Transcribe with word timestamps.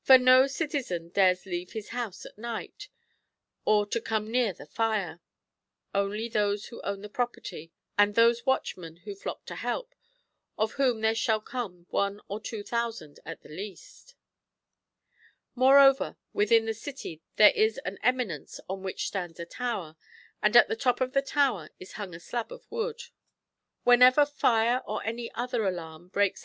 For 0.00 0.16
no 0.16 0.46
citizen 0.46 1.08
dares 1.08 1.44
leave 1.44 1.72
his 1.72 1.88
house 1.88 2.24
at 2.24 2.38
night, 2.38 2.88
or 3.64 3.84
to 3.86 4.00
come 4.00 4.30
near 4.30 4.52
the 4.52 4.64
fire; 4.64 5.18
only 5.92 6.28
those 6.28 6.66
who 6.66 6.80
own 6.82 7.00
the 7.00 7.08
property, 7.08 7.72
and 7.98 8.14
those 8.14 8.46
watchmen 8.46 8.98
who 8.98 9.16
ilock 9.16 9.44
to 9.46 9.56
help, 9.56 9.92
of 10.56 10.74
wiiom 10.74 11.00
there 11.02 11.16
shall 11.16 11.40
come 11.40 11.88
one 11.90 12.20
or 12.28 12.38
two 12.38 12.62
thousand 12.62 13.18
at 13.24 13.40
the 13.42 13.48
least.] 13.48 14.14
Moreover, 15.56 16.16
within 16.32 16.66
the 16.66 16.72
city 16.72 17.20
there 17.34 17.50
is 17.50 17.78
an 17.78 17.98
eminence 18.04 18.60
on 18.68 18.84
which 18.84 19.08
stands 19.08 19.40
a 19.40 19.46
Tower, 19.46 19.96
and 20.40 20.56
at 20.56 20.68
the 20.68 20.76
top 20.76 21.00
of 21.00 21.12
the 21.12 21.22
tower 21.22 21.70
is 21.80 21.94
hung 21.94 22.14
a 22.14 22.20
slab 22.20 22.52
of 22.52 22.62
w<M)d. 22.70 23.10
WJKiKNcr 23.84 24.30
fire 24.30 24.80
or 24.86 25.02
any 25.02 25.28
other 25.32 25.66
alarm 25.66 25.74
breaks 25.74 25.74
Chap. 25.74 25.74
LXXVI. 25.74 25.90
THE 25.90 25.90
GREAT 25.90 26.24
CITY 26.24 26.24
OF 26.24 26.34
KINSAY. 26.34 26.44